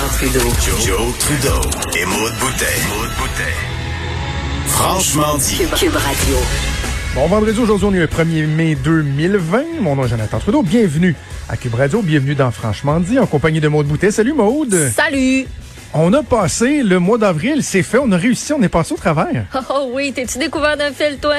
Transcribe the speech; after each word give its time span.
Jonathan 0.00 0.16
Trudeau. 0.16 0.48
Joe, 0.86 1.18
Trudeau 1.18 1.60
et 1.94 2.04
Maude 2.06 2.32
Boutet. 2.40 2.64
Franchement 4.66 5.36
dit. 5.36 5.58
Cube, 5.58 5.74
Cube 5.74 5.94
Radio. 5.94 6.36
Bon 7.14 7.26
vendredi, 7.26 7.58
aujourd'hui, 7.60 7.86
on 7.86 7.94
est 7.94 7.98
le 7.98 8.06
1er 8.06 8.46
mai 8.46 8.76
2020. 8.76 9.80
Mon 9.82 9.96
nom 9.96 10.04
est 10.04 10.08
Jonathan 10.08 10.38
Trudeau. 10.38 10.62
Bienvenue 10.62 11.14
à 11.50 11.56
Cube 11.58 11.74
Radio. 11.74 12.00
Bienvenue 12.00 12.34
dans 12.34 12.50
Franchement 12.50 12.98
dit, 12.98 13.18
en 13.18 13.26
compagnie 13.26 13.60
de 13.60 13.68
Maude 13.68 13.88
Boutet. 13.88 14.10
Salut 14.10 14.32
Maude. 14.32 14.90
Salut! 14.90 15.46
On 15.92 16.12
a 16.14 16.22
passé 16.22 16.82
le 16.82 16.98
mois 16.98 17.18
d'avril. 17.18 17.62
C'est 17.62 17.82
fait. 17.82 17.98
On 17.98 18.10
a 18.12 18.16
réussi. 18.16 18.54
On 18.54 18.62
est 18.62 18.70
passé 18.70 18.94
au 18.94 18.96
travers. 18.96 19.44
Oh, 19.54 19.58
oh 19.68 19.90
oui, 19.92 20.12
t'es-tu 20.14 20.38
découvert 20.38 20.78
d'un 20.78 20.92
fil, 20.92 21.18
toi? 21.20 21.36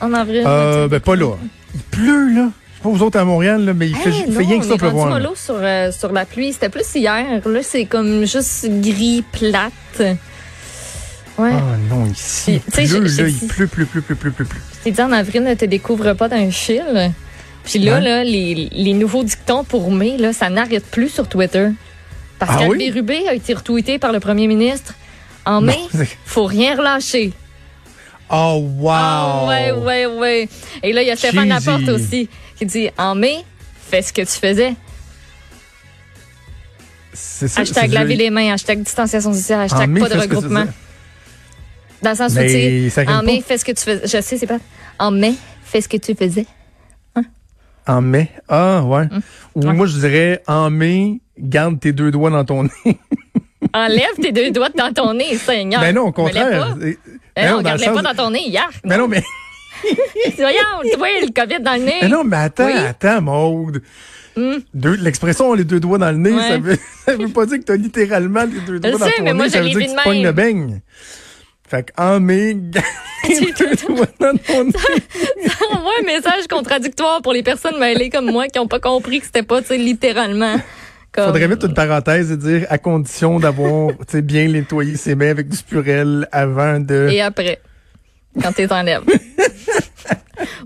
En 0.00 0.12
avril? 0.14 0.42
Euh, 0.46 0.88
ben, 0.88 0.98
pas 0.98 1.14
là. 1.14 1.36
Il 1.74 1.80
pleut, 1.80 2.34
là. 2.34 2.48
Pas 2.82 2.88
vous 2.88 3.02
autres 3.02 3.18
à 3.18 3.24
Montréal, 3.24 3.64
là, 3.64 3.74
mais 3.74 3.88
il 3.88 3.96
fait, 3.96 4.10
Hey, 4.10 4.24
il 4.26 4.32
fait 4.32 4.42
non, 4.42 4.48
rien 4.48 4.58
que 4.58 4.64
ça 4.64 4.72
on 4.72 4.74
est 4.74 4.78
pleuvoir. 4.78 5.04
rendu 5.08 5.14
là. 5.14 5.20
mollo 5.28 5.34
sur, 5.36 5.56
euh, 5.58 5.92
sur 5.92 6.12
la 6.12 6.24
pluie. 6.24 6.52
C'était 6.52 6.68
plus 6.68 6.84
hier. 6.94 7.24
Là, 7.44 7.60
c'est 7.62 7.84
comme 7.84 8.24
juste 8.26 8.66
gris, 8.80 9.24
plate. 9.32 10.18
Ouais. 11.38 11.50
Ah 11.54 11.76
non, 11.88 12.06
ici, 12.06 12.60
il 12.76 12.86
pleut, 12.86 13.00
là. 13.04 13.28
Il 13.28 13.46
pleut, 13.48 13.66
pleut, 13.66 13.86
pleut, 13.86 14.00
pleut, 14.02 14.14
pleut, 14.16 14.30
pleut, 14.32 14.44
pleut. 14.44 14.60
Je 14.78 14.84
t'ai 14.84 14.90
dit 14.90 15.00
en 15.02 15.12
avril, 15.12 15.42
ne 15.44 15.54
te 15.54 15.64
découvre 15.64 16.12
pas 16.14 16.28
d'un 16.28 16.50
fil. 16.50 17.12
Puis 17.64 17.78
là, 17.78 17.94
Ouais. 17.94 18.00
là 18.00 18.24
les, 18.24 18.68
les 18.72 18.92
nouveaux 18.92 19.22
dictons 19.22 19.64
pour 19.64 19.90
mai, 19.92 20.16
là, 20.18 20.32
ça 20.32 20.50
n'arrête 20.50 20.84
plus 20.86 21.08
sur 21.08 21.28
Twitter. 21.28 21.68
Parce 22.38 22.52
Ah 22.54 22.58
qu'Albé 22.58 22.76
oui? 22.86 22.90
Rubé 22.90 23.28
a 23.28 23.34
été 23.34 23.54
retweeté 23.54 23.98
par 23.98 24.12
le 24.12 24.18
premier 24.20 24.46
ministre. 24.48 24.94
En 25.46 25.60
mai, 25.60 25.78
c'est- 25.94 26.18
faut 26.26 26.44
rien 26.44 26.76
relâcher. 26.76 27.32
Oh, 28.28 28.66
wow. 28.78 28.88
Ah, 28.90 29.44
ouais, 29.48 29.72
ouais, 29.72 30.06
ouais. 30.06 30.48
Et 30.82 30.92
là, 30.92 31.02
il 31.02 31.08
y 31.08 31.10
a 31.10 31.16
Stéphane 31.16 31.50
Cheesy. 31.52 31.66
Laporte 31.66 31.88
aussi 31.88 32.28
qui 32.62 32.66
dit 32.66 32.90
En 32.98 33.14
mai, 33.14 33.44
fais 33.90 34.02
ce 34.02 34.12
que 34.12 34.22
tu 34.22 34.38
faisais. 34.38 34.74
C'est 37.12 37.48
ça. 37.48 37.60
Hashtag 37.60 37.92
laver 37.92 38.16
les 38.16 38.30
mains, 38.30 38.52
hashtag 38.54 38.82
distanciation 38.82 39.32
sociale, 39.34 39.60
hashtag 39.62 39.88
mai, 39.90 40.00
pas 40.00 40.08
de 40.08 40.18
regroupement. 40.18 40.64
Dans 42.02 42.10
le 42.10 42.16
sens 42.16 42.32
où, 42.32 42.38
tu 42.38 42.90
sais, 42.90 43.00
rime 43.02 43.10
en 43.10 43.22
mai, 43.22 43.42
fais 43.46 43.58
ce 43.58 43.64
que 43.64 43.72
tu 43.72 43.82
faisais. 43.84 44.02
Je 44.06 44.22
sais, 44.22 44.38
c'est 44.38 44.46
pas. 44.46 44.58
En 44.98 45.10
mai, 45.10 45.34
fais 45.64 45.80
ce 45.80 45.88
que 45.88 45.96
tu 45.98 46.14
faisais. 46.14 46.46
En 47.86 48.00
mai. 48.00 48.30
Ah, 48.48 48.82
ouais. 48.84 49.08
Ou 49.56 49.60
Hum. 49.62 49.68
Ouais. 49.68 49.72
moi, 49.74 49.86
je 49.86 49.98
dirais, 49.98 50.40
en 50.46 50.70
mai, 50.70 51.20
garde 51.38 51.80
tes 51.80 51.92
deux 51.92 52.10
doigts 52.12 52.30
dans 52.30 52.44
ton 52.44 52.62
nez. 52.84 52.98
Enlève 53.74 54.14
tes 54.20 54.32
deux 54.32 54.50
doigts 54.52 54.68
dans 54.70 54.92
ton 54.92 55.14
nez, 55.14 55.36
Seigneur. 55.36 55.80
Mais 55.80 55.92
non, 55.92 56.02
au 56.02 56.12
contraire. 56.12 56.76
Eh, 56.80 56.96
Eh 57.36 57.46
non, 57.46 57.60
garde-les 57.62 57.86
sens- 57.86 57.94
pas 58.02 58.02
dans 58.02 58.14
ton 58.24 58.30
nez, 58.30 58.42
hier. 58.46 58.68
Mais 58.84 58.96
non, 58.96 59.08
mais, 59.08 59.22
Voyons, 60.36 60.90
tu 60.90 60.96
vois, 60.98 61.08
le 61.20 61.32
COVID 61.32 61.60
dans 61.62 61.74
le 61.74 61.84
nez. 61.84 61.94
mais 62.02 62.08
non, 62.08 62.24
mais 62.24 62.36
attends, 62.36 62.66
Oui. 62.66 62.72
attends, 62.72 63.20
Maude. 63.22 63.82
Hmm. 64.36 64.56
L'expression 65.02 65.52
les 65.52 65.64
deux 65.64 65.78
doigts 65.80 65.98
dans 65.98 66.10
le 66.10 66.16
nez, 66.16 66.32
Ouais. 66.32 66.48
ça, 66.48 66.58
veut, 66.58 66.78
ça 67.04 67.16
veut 67.16 67.28
pas 67.28 67.44
dire 67.46 67.58
que 67.58 67.64
t'as 67.64 67.76
littéralement 67.76 68.44
les 68.44 68.60
deux 68.60 68.74
Je 68.76 68.78
doigts 68.78 68.90
dans 68.92 68.98
sais, 69.06 69.12
ton 69.18 69.22
mais 69.24 69.30
nez. 69.32 69.36
moi, 69.36 69.48
ça 69.50 69.58
je 69.58 69.62
veut 69.64 69.68
dire 69.70 69.78
que 69.94 69.98
tu 69.98 70.04
pognes 70.04 70.22
le 70.22 70.32
beigne. 70.32 70.80
Fait 71.68 71.82
que, 71.84 71.92
en 72.02 72.20
mai, 72.20 72.56
tes 73.26 73.40
deux 73.52 73.74
doigts 73.94 74.06
dans 74.20 74.36
ton 74.38 74.64
nez. 74.64 74.72
Envoie 75.70 75.92
un 76.00 76.04
message 76.04 76.46
contradictoire 76.48 77.20
pour 77.22 77.32
les 77.32 77.42
personnes 77.42 77.78
mêlées 77.78 78.08
comme 78.10 78.30
moi 78.30 78.46
qui 78.48 78.58
n'ont 78.58 78.68
pas 78.68 78.80
compris 78.80 79.20
que 79.20 79.26
c'était 79.26 79.42
pas, 79.42 79.60
tu 79.60 79.68
sais, 79.68 79.76
littéralement. 79.78 80.56
Comme... 81.12 81.26
Faudrait 81.26 81.46
mettre 81.48 81.66
une 81.66 81.74
parenthèse 81.74 82.32
et 82.32 82.36
dire 82.38 82.66
à 82.70 82.78
condition 82.78 83.38
d'avoir 83.38 83.92
bien 84.14 84.48
nettoyé 84.48 84.96
ses 84.96 85.14
mains 85.14 85.28
avec 85.30 85.48
du 85.48 85.58
purel 85.62 86.26
avant 86.32 86.80
de. 86.80 87.08
Et 87.10 87.20
après, 87.20 87.60
quand 88.42 88.52
t'es 88.52 88.72
en 88.72 88.82
lèvres. 88.82 89.04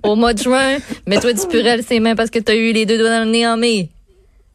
Au 0.02 0.16
mois 0.16 0.32
de 0.34 0.38
juin, 0.42 0.78
mets-toi 1.06 1.32
du 1.32 1.46
purel 1.48 1.82
ses 1.82 2.00
mains 2.00 2.14
parce 2.14 2.30
que 2.30 2.38
t'as 2.38 2.54
eu 2.54 2.72
les 2.72 2.86
deux 2.86 2.98
doigts 2.98 3.10
dans 3.10 3.24
le 3.24 3.30
nez 3.30 3.46
en 3.46 3.56
mai. 3.56 3.90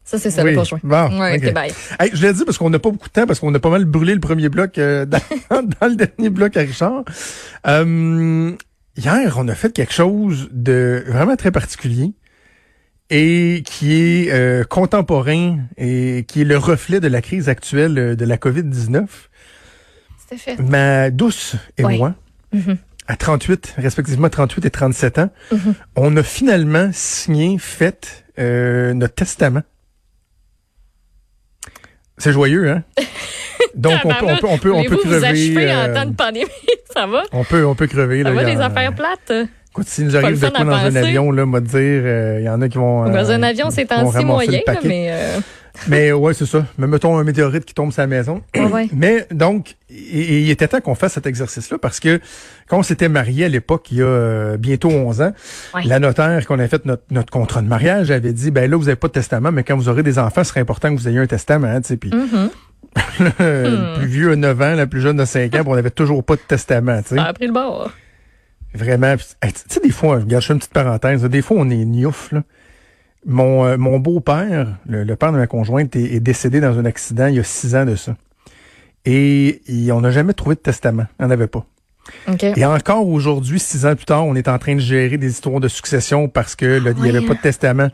Ça, 0.04 0.18
c'est 0.18 0.30
ça, 0.30 0.42
Oui. 0.42 0.54
le 0.54 0.64
juin. 0.64 0.80
Bon, 0.82 1.20
ouais, 1.20 1.36
ok. 1.38 1.44
ok, 1.46 1.52
bye. 1.54 1.72
Hey, 2.00 2.10
je 2.12 2.26
l'ai 2.26 2.32
dit 2.32 2.44
parce 2.44 2.58
qu'on 2.58 2.70
n'a 2.70 2.78
pas 2.80 2.90
beaucoup 2.90 3.08
de 3.08 3.12
temps, 3.12 3.26
parce 3.26 3.38
qu'on 3.38 3.54
a 3.54 3.58
pas 3.60 3.70
mal 3.70 3.84
brûlé 3.84 4.14
le 4.14 4.20
premier 4.20 4.48
bloc 4.48 4.76
euh, 4.78 5.04
dans, 5.50 5.62
dans 5.80 5.86
le 5.88 5.94
dernier 5.96 6.28
bloc 6.30 6.56
à 6.56 6.60
Richard. 6.60 7.04
Euh, 7.66 8.52
hier, 8.96 9.34
on 9.38 9.46
a 9.48 9.54
fait 9.54 9.72
quelque 9.72 9.92
chose 9.92 10.48
de 10.52 11.04
vraiment 11.06 11.36
très 11.36 11.52
particulier 11.52 12.12
et 13.10 13.62
qui 13.64 13.94
est 13.94 14.32
euh, 14.32 14.64
contemporain 14.64 15.58
et 15.76 16.24
qui 16.26 16.40
est 16.40 16.44
le 16.44 16.56
reflet 16.58 16.98
de 16.98 17.08
la 17.08 17.20
crise 17.22 17.48
actuelle 17.48 18.16
de 18.16 18.24
la 18.24 18.36
COVID-19. 18.38 19.04
C'était 20.18 20.36
fait. 20.36 20.58
Ma 20.62 21.10
douce 21.10 21.56
et 21.78 21.84
Oui. 21.84 21.98
moi, 21.98 22.14
Mhm. 22.54 22.76
À 23.08 23.16
38, 23.16 23.74
respectivement 23.78 24.28
38 24.28 24.64
et 24.64 24.70
37 24.70 25.18
ans, 25.18 25.30
Mhm. 25.50 25.74
on 25.96 26.16
a 26.16 26.22
finalement 26.22 26.90
signé, 26.92 27.58
fait 27.58 28.24
euh, 28.38 28.94
notre 28.94 29.14
testament. 29.14 29.62
C'est 32.18 32.32
joyeux, 32.32 32.70
hein? 32.70 32.84
Donc, 33.74 34.00
on 34.04 34.08
peut, 34.10 34.14
on 34.26 34.36
peut, 34.36 34.46
on 34.48 34.58
peut, 34.58 34.72
on 34.72 34.84
peut 34.84 34.94
vous 34.94 35.00
crever. 35.00 35.26
achever 35.26 35.70
euh, 35.72 35.90
en 35.90 35.94
temps 35.94 36.10
de 36.10 36.14
pandémie? 36.14 36.50
ça 36.94 37.06
va? 37.06 37.22
on 37.32 37.42
peut, 37.44 37.64
on 37.64 37.74
peut 37.74 37.86
crever. 37.86 38.22
Ça 38.22 38.30
là, 38.30 38.34
va, 38.34 38.42
les 38.44 38.60
affaires 38.60 38.94
plates? 38.94 39.32
Écoute, 39.72 39.88
s'il 39.88 40.04
nous 40.04 40.16
arrive 40.16 40.38
de 40.38 40.48
quoi 40.50 40.64
dans 40.64 40.72
un 40.72 40.94
avion, 40.96 41.30
là, 41.30 41.46
m'a 41.46 41.60
dire, 41.60 41.76
euh, 41.80 42.36
il 42.40 42.44
y 42.44 42.48
en 42.48 42.60
a 42.60 42.68
qui 42.68 42.76
vont. 42.76 43.04
Dans 43.08 43.30
euh, 43.30 43.34
un 43.36 43.42
avion, 43.42 43.70
c'est 43.70 43.82
vont 43.90 43.96
temps-ci 44.02 44.16
ramasser 44.18 44.24
moyen, 44.24 44.50
le 44.50 44.56
là, 44.58 44.62
paquet. 44.66 44.88
mais... 44.88 45.08
euh, 45.10 45.40
Mais 45.88 46.12
ouais, 46.12 46.34
c'est 46.34 46.44
ça. 46.44 46.66
Mais 46.76 46.86
mettons 46.86 47.16
un 47.16 47.24
météorite 47.24 47.64
qui 47.64 47.72
tombe 47.72 47.90
sur 47.90 48.02
la 48.02 48.06
maison. 48.06 48.42
Ouais. 48.72 48.88
Mais 48.92 49.26
donc, 49.30 49.76
il 49.88 50.50
était 50.50 50.68
temps 50.68 50.80
qu'on 50.82 50.94
fasse 50.94 51.14
cet 51.14 51.26
exercice-là 51.26 51.78
parce 51.78 52.00
que 52.00 52.20
quand 52.68 52.78
on 52.78 52.82
s'était 52.82 53.08
marié 53.08 53.46
à 53.46 53.48
l'époque, 53.48 53.90
il 53.90 53.98
y 53.98 54.02
a 54.02 54.06
euh, 54.06 54.56
bientôt 54.58 54.90
11 54.90 55.22
ans, 55.22 55.32
Ouais. 55.74 55.82
la 55.86 55.98
notaire 55.98 56.46
qu'on 56.46 56.58
a 56.58 56.68
fait 56.68 56.84
notre, 56.84 57.04
notre 57.10 57.30
contrat 57.32 57.62
de 57.62 57.66
mariage 57.68 58.10
avait 58.10 58.32
dit, 58.34 58.50
ben 58.50 58.70
là, 58.70 58.76
vous 58.76 58.84
n'avez 58.84 58.96
pas 58.96 59.08
de 59.08 59.12
testament, 59.14 59.52
mais 59.52 59.64
quand 59.64 59.76
vous 59.76 59.88
aurez 59.88 60.02
des 60.02 60.18
enfants, 60.18 60.44
ce 60.44 60.50
serait 60.50 60.60
important 60.60 60.94
que 60.94 61.00
vous 61.00 61.08
ayez 61.08 61.18
un 61.18 61.26
testament. 61.26 61.66
hein, 61.68 61.80
tu 61.80 61.88
sais. 61.88 61.96
Puis 61.96 62.10
mhm. 62.10 62.50
le 63.20 63.98
plus 63.98 64.06
vieux 64.06 64.32
a 64.32 64.36
9 64.36 64.60
ans, 64.60 64.74
la 64.74 64.86
plus 64.86 65.00
jeune 65.00 65.18
a 65.20 65.24
5 65.26 65.54
ans, 65.54 65.62
on 65.66 65.74
n'avait 65.74 65.90
toujours 65.90 66.22
pas 66.24 66.34
de 66.36 66.42
testament. 66.46 67.00
tu 67.02 67.08
sais. 67.10 67.16
Ça 67.16 67.24
a 67.24 67.32
pris 67.32 67.46
le 67.46 67.52
bord. 67.54 67.90
Vraiment. 68.74 69.14
Hey, 69.42 69.52
tu 69.52 69.60
sais, 69.68 69.80
des 69.80 69.90
fois, 69.90 70.16
regarde, 70.16 70.42
je 70.42 70.46
fais 70.46 70.52
une 70.54 70.58
petite 70.58 70.72
parenthèse, 70.72 71.22
des 71.24 71.42
fois, 71.42 71.56
on 71.60 71.70
est 71.70 71.84
niouf, 71.84 72.32
là. 72.32 72.42
Mon, 73.24 73.64
euh, 73.64 73.76
mon 73.76 74.00
beau-père, 74.00 74.78
le, 74.86 75.04
le 75.04 75.16
père 75.16 75.30
de 75.30 75.36
ma 75.36 75.46
conjointe, 75.46 75.94
est, 75.94 76.14
est 76.14 76.20
décédé 76.20 76.60
dans 76.60 76.76
un 76.78 76.84
accident 76.84 77.28
il 77.28 77.36
y 77.36 77.38
a 77.38 77.44
six 77.44 77.76
ans 77.76 77.84
de 77.84 77.94
ça. 77.94 78.16
Et, 79.04 79.62
et 79.68 79.92
on 79.92 80.00
n'a 80.00 80.10
jamais 80.10 80.32
trouvé 80.32 80.56
de 80.56 80.60
testament. 80.60 81.06
On 81.20 81.24
n'en 81.24 81.30
avait 81.30 81.46
pas. 81.46 81.64
Et 82.56 82.64
encore 82.64 83.06
aujourd'hui, 83.08 83.60
six 83.60 83.86
ans 83.86 83.94
plus 83.94 84.06
tard, 84.06 84.26
on 84.26 84.34
est 84.34 84.48
en 84.48 84.58
train 84.58 84.74
de 84.74 84.80
gérer 84.80 85.18
des 85.18 85.30
histoires 85.30 85.60
de 85.60 85.68
succession 85.68 86.28
parce 86.28 86.56
que 86.56 86.66
là, 86.66 86.90
il 86.96 87.02
n'y 87.02 87.10
avait 87.10 87.24
pas 87.24 87.34
de 87.34 87.40
testament. 87.40 87.90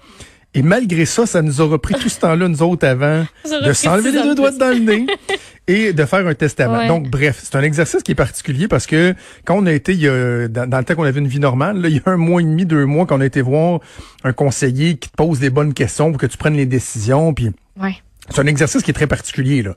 Et 0.54 0.62
malgré 0.62 1.04
ça, 1.04 1.26
ça 1.26 1.42
nous 1.42 1.60
aura 1.60 1.78
pris 1.78 1.94
tout 1.94 2.08
ce 2.08 2.20
temps-là, 2.20 2.48
nous 2.48 2.62
autres, 2.62 2.86
avant, 2.86 3.26
de 3.44 3.72
s'enlever 3.74 4.12
les 4.12 4.22
deux 4.22 4.30
de 4.30 4.34
doigts 4.34 4.50
dans 4.50 4.70
le 4.70 4.78
nez 4.78 5.06
et 5.68 5.92
de 5.92 6.04
faire 6.04 6.26
un 6.26 6.34
testament. 6.34 6.78
Ouais. 6.78 6.88
Donc, 6.88 7.08
bref, 7.08 7.40
c'est 7.42 7.54
un 7.56 7.62
exercice 7.62 8.02
qui 8.02 8.12
est 8.12 8.16
particulier 8.16 8.66
parce 8.66 8.86
que 8.86 9.14
quand 9.44 9.56
on 9.56 9.66
a 9.66 9.72
été, 9.72 9.92
il 9.92 10.00
y 10.00 10.08
a, 10.08 10.48
dans, 10.48 10.68
dans 10.68 10.78
le 10.78 10.84
temps 10.84 10.94
qu'on 10.94 11.04
avait 11.04 11.20
une 11.20 11.28
vie 11.28 11.38
normale, 11.38 11.80
là, 11.80 11.88
il 11.88 11.96
y 11.96 11.98
a 12.04 12.10
un 12.10 12.16
mois 12.16 12.40
et 12.40 12.44
demi, 12.44 12.66
deux 12.66 12.86
mois, 12.86 13.06
qu'on 13.06 13.20
a 13.20 13.26
été 13.26 13.42
voir 13.42 13.80
un 14.24 14.32
conseiller 14.32 14.96
qui 14.96 15.10
te 15.10 15.16
pose 15.16 15.38
des 15.38 15.50
bonnes 15.50 15.74
questions 15.74 16.10
pour 16.10 16.20
que 16.20 16.26
tu 16.26 16.38
prennes 16.38 16.56
les 16.56 16.66
décisions, 16.66 17.32
puis 17.34 17.50
Ouais. 17.80 17.94
C'est 18.30 18.40
un 18.40 18.46
exercice 18.46 18.82
qui 18.82 18.90
est 18.90 18.94
très 18.94 19.06
particulier. 19.06 19.62
Là. 19.62 19.74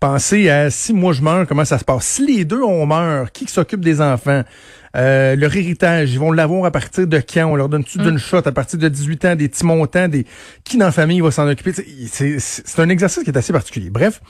Pensez 0.00 0.48
à 0.48 0.70
si 0.70 0.92
moi 0.92 1.12
je 1.12 1.22
meurs, 1.22 1.46
comment 1.46 1.64
ça 1.64 1.78
se 1.78 1.84
passe. 1.84 2.04
Si 2.04 2.26
les 2.26 2.44
deux 2.44 2.62
on 2.62 2.86
meurt, 2.86 3.30
qui 3.32 3.46
s'occupe 3.46 3.80
des 3.80 4.00
enfants? 4.00 4.42
Euh, 4.94 5.36
leur 5.36 5.56
héritage, 5.56 6.12
ils 6.12 6.18
vont 6.18 6.32
l'avoir 6.32 6.66
à 6.66 6.70
partir 6.70 7.06
de 7.06 7.18
quand? 7.18 7.46
On 7.46 7.56
leur 7.56 7.70
donne-tu 7.70 7.98
d'une 7.98 8.18
shot 8.18 8.42
à 8.44 8.52
partir 8.52 8.78
de 8.78 8.88
18 8.88 9.24
ans, 9.24 9.36
des 9.36 9.48
petits 9.48 9.64
montants, 9.64 10.06
des 10.06 10.26
qui 10.64 10.76
dans 10.76 10.86
la 10.86 10.92
famille 10.92 11.20
va 11.20 11.30
s'en 11.30 11.48
occuper? 11.48 11.72
C'est 11.72 12.78
un 12.78 12.88
exercice 12.90 13.24
qui 13.24 13.30
est 13.30 13.36
assez 13.36 13.52
particulier. 13.52 13.88
Bref. 13.88 14.20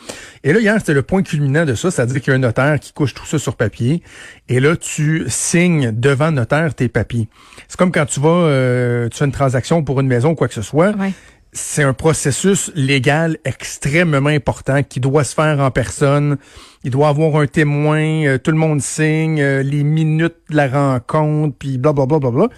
Et 0.45 0.53
là, 0.53 0.61
hier, 0.61 0.77
c'était 0.79 0.95
le 0.95 1.03
point 1.03 1.23
culminant 1.23 1.65
de 1.65 1.75
ça, 1.75 1.91
c'est-à-dire 1.91 2.21
qu'il 2.21 2.31
y 2.31 2.35
a 2.35 2.37
un 2.37 2.41
notaire 2.41 2.79
qui 2.79 2.93
couche 2.93 3.13
tout 3.15 3.27
ça 3.27 3.39
sur 3.39 3.57
papier. 3.57 4.03
Et 4.49 4.61
là, 4.61 4.77
tu 4.77 5.25
signes 5.29 5.91
devant 5.93 6.27
le 6.27 6.35
notaire 6.37 6.75
tes 6.75 6.89
papiers. 6.89 7.29
C'est 7.67 7.77
comme 7.77 7.91
quand 7.91 8.07
tu 8.07 8.21
vas, 8.21 8.29
euh, 8.29 9.09
tu 9.09 9.19
fais 9.19 9.25
une 9.25 9.33
transaction 9.33 9.83
pour 9.83 10.01
une 10.01 10.07
maison 10.07 10.31
ou 10.31 10.35
quoi 10.35 10.47
que 10.47 10.55
ce 10.55 10.63
soit 10.63 10.93
Ouais. 10.97 11.13
C'est 11.53 11.83
un 11.83 11.93
processus 11.93 12.73
légal 12.75 13.37
extrêmement 13.45 14.31
important 14.31 14.83
qui 14.83 15.01
doit 15.01 15.25
se 15.25 15.35
faire 15.35 15.61
en 15.61 15.71
personne. 15.71 16.39
Il 16.83 16.91
doit 16.91 17.09
avoir 17.09 17.37
un 17.37 17.47
témoin, 17.47 18.25
euh, 18.27 18.39
tout 18.39 18.51
le 18.51 18.57
monde 18.57 18.81
signe, 18.81 19.41
euh, 19.41 19.63
les 19.63 19.85
minutes 19.85 20.37
de 20.51 20.57
la 20.57 20.69
rencontre, 20.69 21.55
puis 21.59 21.77
blablabla. 21.77 22.19
Bla, 22.19 22.31
bla, 22.31 22.47
bla. 22.49 22.57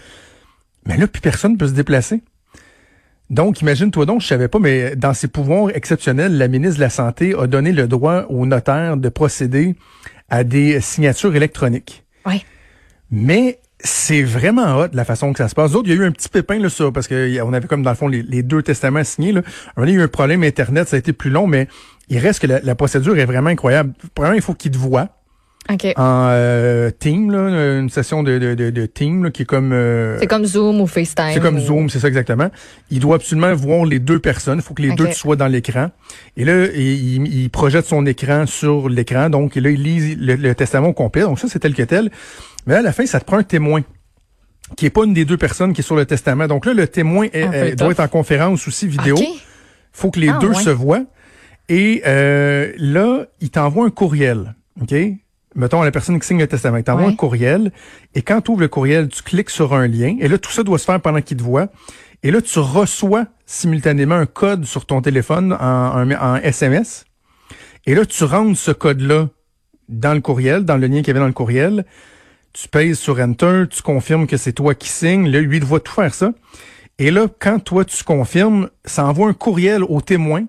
Mais 0.87 0.97
là, 0.97 1.09
plus 1.09 1.21
personne 1.21 1.57
peut 1.57 1.67
se 1.67 1.73
déplacer. 1.73 2.23
Donc, 3.31 3.63
imagine-toi 3.63 4.07
donc, 4.07 4.21
je 4.21 4.27
savais 4.27 4.49
pas, 4.49 4.59
mais 4.59 4.95
dans 4.97 5.15
ses 5.15 5.29
pouvoirs 5.29 5.75
exceptionnels, 5.75 6.37
la 6.37 6.47
ministre 6.47 6.77
de 6.77 6.83
la 6.83 6.91
Santé 6.91 7.35
a 7.37 7.47
donné 7.47 7.73
le 7.73 7.89
droit 7.89 8.27
au 8.29 8.47
notaire 8.47 8.97
de 8.97 9.09
procéder 9.09 9.75
à 10.29 10.45
des 10.45 10.81
signatures 10.81 11.35
électroniques. 11.35 12.05
Ouais. 12.27 12.43
Mais 13.11 13.59
c'est 13.85 14.23
vraiment 14.23 14.79
hot 14.79 14.89
la 14.95 15.05
façon 15.05 15.33
que 15.33 15.39
ça 15.39 15.49
se 15.49 15.55
passe. 15.55 15.73
D'autres, 15.73 15.89
il 15.89 15.95
y 15.95 15.99
a 15.99 16.03
eu 16.03 16.07
un 16.07 16.11
petit 16.11 16.29
pépin 16.29 16.59
là 16.59 16.69
ça 16.71 16.91
parce 16.93 17.07
que 17.07 17.29
y 17.29 17.41
on 17.43 17.53
avait 17.53 17.69
comme 17.69 17.83
dans 17.83 17.91
le 17.91 17.97
fond 17.97 18.09
les, 18.09 18.23
les 18.23 18.43
deux 18.43 18.63
testaments 18.63 19.05
signés 19.05 19.33
là. 19.33 19.43
On 19.77 19.83
a 19.85 19.91
eu 19.91 20.01
un 20.01 20.09
problème 20.09 20.43
internet, 20.43 20.89
ça 20.89 20.97
a 20.97 20.99
été 20.99 21.13
plus 21.13 21.31
long, 21.31 21.47
mais 21.47 21.69
il 22.09 22.19
reste 22.19 22.41
que 22.41 22.47
la, 22.47 22.61
la 22.61 22.75
procédure 22.75 23.17
est 23.19 23.25
vraiment 23.27 23.51
incroyable. 23.51 23.93
Premièrement, 24.15 24.37
il 24.37 24.43
faut 24.43 24.55
qu'il 24.55 24.71
te 24.73 24.79
voie. 24.79 25.09
OK. 25.73 25.87
en 25.97 26.27
euh, 26.31 26.91
team, 26.91 27.31
là, 27.31 27.79
une 27.79 27.89
session 27.89 28.23
de, 28.23 28.37
de, 28.39 28.55
de, 28.55 28.69
de 28.69 28.85
team 28.85 29.25
là, 29.25 29.31
qui 29.31 29.43
est 29.43 29.47
comme... 29.47 29.73
euh, 29.73 30.19
C'est 30.21 30.27
comme 30.27 30.45
Zoom 30.45 30.83
ou 30.83 30.87
FaceTime. 30.87 31.31
c'est 31.33 31.41
comme 31.41 31.57
ou- 31.57 31.61
Zoom, 31.61 31.89
c'est 31.89 32.01
ça 32.01 32.09
exactement. 32.09 32.51
Il 32.91 33.01
doit 33.01 33.17
absolument 33.17 33.55
voir 33.55 33.87
les 33.87 33.99
deux 33.99 34.19
personnes. 34.19 34.59
Il 34.59 34.63
faut 34.63 34.75
que 34.75 34.83
les 34.83 34.95
deux 34.95 35.11
soient 35.13 35.37
dans 35.37 35.47
l'écran. 35.47 35.91
Et 36.37 36.45
là, 36.45 36.67
il, 36.67 36.83
il- 37.25 37.35
il 37.45 37.49
projette 37.49 37.87
son 37.87 38.05
écran 38.05 38.45
sur 38.45 38.91
l'écran. 38.91 39.31
Donc, 39.31 39.57
et 39.57 39.63
là, 39.63 39.71
il 39.71 39.83
lit 39.83 40.15
le, 40.17 40.35
le 40.35 40.55
testament 40.55 40.93
complet. 40.93 41.23
Donc, 41.23 41.39
ça, 41.39 41.49
c'est 41.49 41.61
tel 41.61 41.73
que 41.75 41.83
tel. 41.83 42.11
Mais 42.67 42.75
à 42.75 42.83
la 42.83 42.93
fin, 42.93 43.07
ça 43.07 43.21
te 43.21 43.25
prend 43.25 43.39
un 43.39 43.43
témoin 43.43 43.83
qui 44.77 44.87
est 44.87 44.91
pas 44.91 45.05
une 45.05 45.13
des 45.15 45.25
deux 45.25 45.37
personnes 45.37 45.73
qui 45.73 45.81
est 45.83 45.85
sur 45.85 45.97
le 45.97 46.07
testament. 46.07 46.47
Donc 46.47 46.65
là, 46.67 46.73
le 46.75 46.89
témoin 46.89 47.27
est- 47.33 47.45
euh, 47.45 47.75
doit 47.75 47.91
être 47.93 48.01
en 48.01 48.09
conférence 48.09 48.67
aussi 48.67 48.87
vidéo. 48.89 49.17
OK. 49.17 49.25
faut 49.97 50.11
que 50.11 50.19
les 50.19 50.29
Ah, 50.31 50.39
deux 50.41 50.49
ouais. 50.49 50.55
se 50.63 50.71
voient. 50.71 51.05
Et 51.69 52.03
euh, 52.05 52.73
là, 52.79 53.27
il 53.41 53.51
t'envoie 53.51 53.87
un 53.87 53.91
courriel. 53.91 54.55
OK? 54.83 54.93
Mettons 55.55 55.83
la 55.83 55.93
personne 55.93 56.19
qui 56.19 56.27
signe 56.27 56.41
le 56.41 56.49
testament. 56.49 56.79
Il 56.79 56.83
t'envoie 56.83 57.07
Ouais. 57.07 57.13
un 57.13 57.17
courriel. 57.17 57.71
Et 58.17 58.23
quand 58.23 58.41
tu 58.41 58.51
ouvres 58.51 58.61
le 58.63 58.67
courriel, 58.69 59.07
tu 59.09 59.23
cliques 59.23 59.51
sur 59.51 59.73
un 59.73 59.87
lien. 59.87 60.17
Et 60.21 60.27
là, 60.27 60.37
tout 60.39 60.51
ça 60.51 60.65
doit 60.65 60.79
se 60.79 60.85
faire 60.85 61.01
pendant 61.01 61.21
qu'il 61.23 61.37
te 61.37 61.43
voit. 61.45 61.69
Et 62.25 62.33
là, 62.33 62.41
tu 62.43 62.59
reçois 62.59 63.27
simultanément 63.47 64.17
un 64.17 64.27
code 64.27 64.65
sur 64.65 64.85
ton 64.85 65.01
téléphone 65.01 65.53
en, 65.53 66.03
en- 66.03 66.11
en 66.11 66.37
SMS. 66.37 67.05
Et 67.87 67.95
là, 67.95 68.05
tu 68.05 68.25
rentres 68.25 68.59
ce 68.59 68.73
code-là 68.73 69.29
dans 69.89 70.15
le 70.15 70.21
courriel, 70.21 70.65
dans 70.65 70.77
le 70.77 70.89
lien 70.89 70.99
qu'il 71.03 71.09
y 71.09 71.11
avait 71.11 71.21
dans 71.21 71.27
le 71.27 71.33
courriel. 71.33 71.85
Tu 72.55 72.69
pèses 72.69 72.99
sur 72.99 73.19
Enter, 73.19 73.65
tu 73.69 73.83
confirmes 73.83 74.29
que 74.29 74.37
c'est 74.37 74.53
toi 74.53 74.75
qui 74.75 74.89
signes. 74.89 75.29
Là, 75.29 75.41
lui, 75.41 75.59
il 75.59 75.67
tout 75.67 75.93
faire 75.93 76.15
ça. 76.15 76.33
Et 77.01 77.11
là, 77.11 77.27
quand 77.41 77.59
toi, 77.59 77.85
tu 77.85 78.05
confirmes, 78.05 78.71
ça 78.85 79.05
envoie 79.05 79.29
un 79.29 79.33
courriel 79.33 79.83
au 79.83 80.01
témoin 80.01 80.47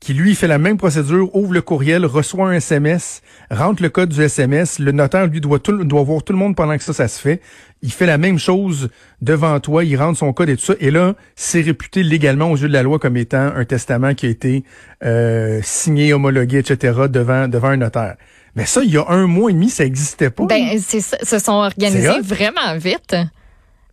qui, 0.00 0.14
lui, 0.14 0.34
fait 0.34 0.48
la 0.48 0.58
même 0.58 0.76
procédure, 0.76 1.34
ouvre 1.34 1.52
le 1.52 1.62
courriel, 1.62 2.04
reçoit 2.04 2.48
un 2.48 2.52
SMS, 2.54 3.22
rentre 3.50 3.82
le 3.82 3.88
code 3.88 4.08
du 4.08 4.20
SMS. 4.20 4.80
Le 4.80 4.90
notaire, 4.90 5.28
lui, 5.28 5.40
doit, 5.40 5.60
tout, 5.60 5.84
doit 5.84 6.02
voir 6.02 6.24
tout 6.24 6.32
le 6.32 6.38
monde 6.40 6.56
pendant 6.56 6.76
que 6.76 6.82
ça, 6.82 6.92
ça 6.92 7.06
se 7.06 7.20
fait. 7.20 7.40
Il 7.82 7.92
fait 7.92 8.06
la 8.06 8.18
même 8.18 8.38
chose 8.38 8.90
devant 9.22 9.60
toi, 9.60 9.84
il 9.84 9.96
rentre 9.96 10.18
son 10.18 10.32
code 10.32 10.48
et 10.48 10.56
tout 10.56 10.64
ça. 10.64 10.74
Et 10.80 10.90
là, 10.90 11.14
c'est 11.36 11.60
réputé 11.60 12.02
légalement 12.02 12.50
aux 12.50 12.56
yeux 12.56 12.68
de 12.68 12.72
la 12.72 12.82
loi 12.82 12.98
comme 12.98 13.16
étant 13.16 13.52
un 13.54 13.64
testament 13.64 14.14
qui 14.14 14.26
a 14.26 14.28
été 14.28 14.64
euh, 15.04 15.60
signé, 15.62 16.12
homologué, 16.12 16.58
etc., 16.58 17.02
devant, 17.08 17.46
devant 17.46 17.68
un 17.68 17.76
notaire. 17.76 18.16
Mais 18.56 18.66
ça, 18.66 18.82
il 18.82 18.90
y 18.90 18.96
a 18.98 19.04
un 19.08 19.26
mois 19.26 19.50
et 19.50 19.54
demi, 19.54 19.68
ça 19.70 19.84
n'existait 19.84 20.30
pas. 20.30 20.44
Ben, 20.46 20.78
c'est 20.80 21.00
ça, 21.00 21.18
se 21.22 21.38
sont 21.38 21.52
organisés 21.52 22.20
vraiment 22.22 22.76
vite. 22.76 23.14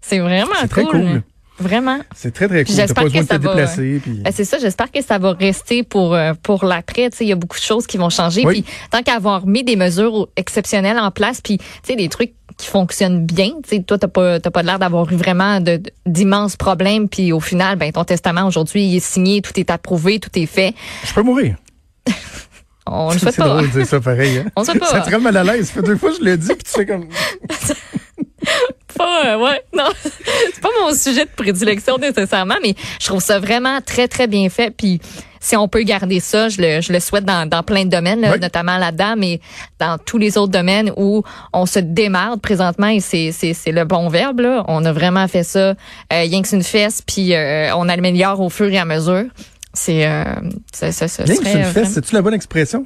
C'est 0.01 0.19
vraiment 0.19 0.47
C'est 0.61 0.67
très 0.69 0.85
cool. 0.85 1.21
Vraiment. 1.59 1.99
c'est 2.15 2.33
très, 2.33 2.47
très 2.47 2.63
cool. 2.65 2.75
J'espère 2.75 3.03
que 3.05 3.11
ça 3.23 3.37
va, 3.37 3.37
déplacer. 3.37 3.99
puis- 4.01 4.21
Ben, 4.23 4.33
c'est 4.33 4.43
ça, 4.43 4.57
j'espère 4.57 4.91
que 4.91 5.01
ça 5.03 5.19
va 5.19 5.33
rester 5.33 5.83
pour 5.83 6.15
euh, 6.15 6.33
pour 6.41 6.65
l'après. 6.65 7.09
Il 7.21 7.27
y 7.27 7.31
a 7.31 7.35
beaucoup 7.35 7.57
de 7.59 7.63
choses 7.63 7.85
qui 7.85 7.97
vont 7.97 8.09
changer. 8.09 8.43
Oui. 8.45 8.63
Puis 8.63 8.73
tant 8.89 9.03
qu'avoir 9.03 9.45
mis 9.45 9.63
des 9.63 9.75
mesures 9.75 10.27
exceptionnelles 10.35 10.97
en 10.97 11.11
place, 11.11 11.41
puis 11.41 11.59
tu 11.59 11.63
sais 11.83 11.95
des 11.95 12.09
trucs 12.09 12.33
qui 12.57 12.67
fonctionnent 12.67 13.25
bien. 13.25 13.51
Tu 13.63 13.77
sais, 13.77 13.83
toi 13.83 13.97
t'as 13.99 14.07
pas 14.07 14.39
t'as 14.39 14.49
pas 14.49 14.63
l'air 14.63 14.79
d'avoir 14.79 15.09
eu 15.11 15.15
vraiment 15.15 15.59
de- 15.61 15.81
d'immenses 16.07 16.55
problèmes. 16.55 17.07
Puis 17.07 17.31
au 17.31 17.39
final, 17.39 17.77
ben 17.77 17.91
ton 17.91 18.03
testament 18.03 18.47
aujourd'hui 18.47 18.83
il 18.85 18.95
est 18.97 19.05
signé, 19.05 19.41
tout 19.41 19.57
est 19.59 19.69
approuvé, 19.69 20.19
tout 20.19 20.31
est 20.35 20.47
fait. 20.47 20.73
Je 21.05 21.13
peux 21.13 21.21
mourir. 21.23 21.55
On 22.85 23.11
le 23.13 23.19
souhaite 23.19 23.33
C'est 23.35 23.41
pas. 23.41 23.47
drôle 23.49 23.67
de 23.69 23.73
dire 23.73 23.85
ça 23.87 23.99
pareil. 23.99 24.37
Hein? 24.39 24.45
On 24.55 24.61
le 24.61 24.65
souhaite 24.65 24.79
pas. 24.79 24.85
Ça 24.87 25.01
te 25.01 25.11
rend 25.11 25.21
mal 25.21 25.37
à 25.37 25.43
l'aise. 25.43 25.67
Ça 25.67 25.73
fait 25.73 25.81
deux 25.83 25.97
fois 25.97 26.11
que 26.11 26.17
je 26.17 26.23
le 26.23 26.37
dis, 26.37 26.47
puis 26.47 26.57
tu 26.63 26.71
fais 26.71 26.85
comme... 26.85 27.07
pas, 28.97 29.25
euh, 29.25 29.37
ouais, 29.39 29.63
non, 29.75 29.89
c'est 30.03 30.61
pas 30.61 30.69
mon 30.81 30.93
sujet 30.93 31.25
de 31.25 31.29
prédilection 31.35 31.97
nécessairement, 31.97 32.57
mais 32.61 32.75
je 33.01 33.07
trouve 33.07 33.21
ça 33.23 33.39
vraiment 33.39 33.79
très, 33.81 34.07
très 34.07 34.27
bien 34.27 34.49
fait. 34.49 34.69
Puis 34.69 35.01
si 35.39 35.55
on 35.57 35.67
peut 35.67 35.81
garder 35.81 36.19
ça, 36.19 36.47
je 36.49 36.61
le, 36.61 36.79
je 36.81 36.93
le 36.93 36.99
souhaite 36.99 37.25
dans, 37.25 37.49
dans 37.49 37.63
plein 37.63 37.85
de 37.85 37.89
domaines, 37.89 38.21
là, 38.21 38.33
Oui. 38.33 38.39
notamment 38.39 38.77
là-dedans, 38.77 39.15
mais 39.17 39.39
dans 39.79 39.97
tous 39.97 40.17
les 40.19 40.37
autres 40.37 40.51
domaines 40.51 40.91
où 40.95 41.23
on 41.53 41.65
se 41.65 41.79
démarre 41.79 42.37
présentement, 42.39 42.87
et 42.87 42.99
c'est, 42.99 43.31
c'est, 43.31 43.53
c'est 43.53 43.71
le 43.71 43.83
bon 43.83 44.09
verbe, 44.09 44.41
là. 44.41 44.63
On 44.67 44.85
a 44.85 44.91
vraiment 44.93 45.27
fait 45.27 45.43
ça, 45.43 45.59
euh, 45.59 45.75
rien 46.11 46.41
que 46.43 46.47
c'est 46.47 46.55
une 46.57 46.63
fesse, 46.63 47.01
puis 47.01 47.33
euh, 47.33 47.75
on 47.75 47.89
améliore 47.89 48.41
au 48.41 48.49
fur 48.49 48.67
et 48.71 48.77
à 48.77 48.85
mesure. 48.85 49.23
C'est, 49.73 50.05
euh, 50.05 50.23
ça, 50.71 50.91
ça, 50.91 51.07
ça 51.07 51.23
que 51.23 51.33
serait, 51.33 51.63
euh, 51.63 51.71
fesse, 51.71 51.93
c'est-tu 51.93 52.13
la 52.13 52.21
bonne 52.21 52.33
expression? 52.35 52.85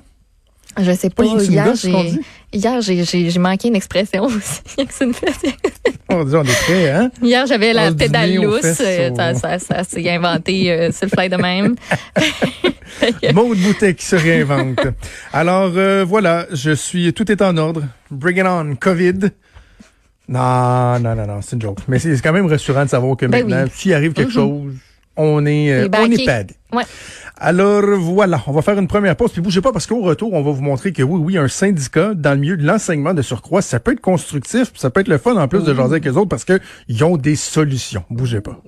je 0.79 0.91
sais 0.91 1.09
Pas 1.09 1.23
pas, 1.23 1.43
hier, 1.43 1.65
gosse, 1.65 1.81
j'ai, 1.81 2.19
hier, 2.53 2.81
j'ai, 2.81 3.03
j'ai, 3.03 3.29
j'ai 3.31 3.39
manqué 3.39 3.67
une 3.67 3.75
expression 3.75 4.23
aussi. 4.25 4.61
Une 5.01 5.13
fesse. 5.13 5.39
On 6.07 6.23
dit, 6.23 6.35
on 6.35 6.43
est 6.43 6.61
prêt, 6.65 6.91
hein? 6.91 7.11
Hier, 7.21 7.45
j'avais 7.47 7.73
la 7.73 7.87
On 7.87 7.91
dit 7.91 7.97
pédale 7.97 8.35
lousse. 8.35 8.79
euh, 8.81 9.09
Ça, 9.15 9.33
ça, 9.33 9.59
ça 9.59 9.83
s'est 9.83 10.07
inventé 10.09 10.71
euh, 10.71 10.91
sur 10.91 11.07
le 11.07 11.09
fly 11.09 11.29
de 11.29 11.35
même. 11.37 11.75
Maude 13.33 13.57
Boutet 13.57 13.93
qui 13.95 14.05
se 14.05 14.15
réinvente. 14.15 14.79
Alors, 15.33 15.71
euh, 15.75 16.05
voilà, 16.07 16.45
je 16.53 16.71
suis... 16.71 17.11
Tout 17.13 17.29
est 17.31 17.41
en 17.41 17.57
ordre. 17.57 17.83
Bring 18.09 18.37
it 18.37 18.45
on, 18.45 18.75
COVID. 18.75 19.31
Non, 20.29 20.99
non, 20.99 21.15
non, 21.15 21.25
non, 21.27 21.41
c'est 21.41 21.55
une 21.55 21.61
joke. 21.61 21.79
Mais 21.87 21.99
c'est 21.99 22.15
c'est 22.15 22.21
quand 22.21 22.33
même 22.33 22.47
rassurant 22.47 22.83
de 22.85 22.89
savoir 22.89 23.15
que 23.15 23.25
Ben 23.25 23.45
maintenant, 23.47 23.63
oui. 23.65 23.71
s'il 23.73 23.93
arrive 23.93 24.13
quelque 24.13 24.27
Mhm. 24.29 24.33
chose, 24.33 24.73
on 25.15 25.45
est, 25.45 25.71
euh, 25.71 25.87
on 25.93 26.11
est 26.11 26.25
padé. 26.25 26.55
Ouais. 26.73 26.83
Alors 27.37 27.83
voilà, 27.97 28.41
on 28.47 28.51
va 28.51 28.61
faire 28.61 28.77
une 28.77 28.87
première 28.87 29.15
pause, 29.15 29.31
puis 29.31 29.41
bougez 29.41 29.61
pas 29.61 29.71
parce 29.71 29.87
qu'au 29.87 30.01
retour, 30.01 30.33
on 30.33 30.43
va 30.43 30.51
vous 30.51 30.61
montrer 30.61 30.91
que 30.91 31.03
oui, 31.03 31.19
oui, 31.19 31.37
un 31.37 31.47
syndicat 31.47 32.13
dans 32.13 32.31
le 32.31 32.39
milieu 32.39 32.57
de 32.57 32.65
l'enseignement 32.65 33.13
de 33.13 33.21
surcroît, 33.21 33.61
ça 33.61 33.79
peut 33.79 33.93
être 33.93 34.01
constructif, 34.01 34.71
ça 34.75 34.89
peut 34.89 35.01
être 35.01 35.07
le 35.07 35.17
fun 35.17 35.35
en 35.35 35.47
plus 35.47 35.63
de 35.63 35.73
jaser 35.73 35.93
avec 35.93 36.05
les 36.05 36.17
autres 36.17 36.29
parce 36.29 36.45
que 36.45 36.59
ils 36.87 37.03
ont 37.03 37.15
des 37.15 37.35
solutions. 37.35 38.03
Bougez 38.09 38.41
pas. 38.41 38.59